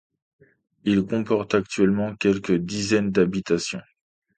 [0.83, 3.83] Il comporte actuellement quelques dizaines d'habitations.